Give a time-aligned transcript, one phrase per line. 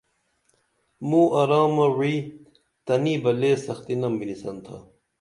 [1.07, 2.15] موں آرامہ وعی
[2.85, 4.77] تنی بہ لے سختی نم بِنِسن تھا